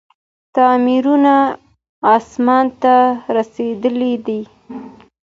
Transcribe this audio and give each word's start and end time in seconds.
تعميرونه 0.55 1.35
اسمان 2.15 2.65
ته 2.81 2.95
رسېدلي 3.35 4.13
دي. 4.25 4.41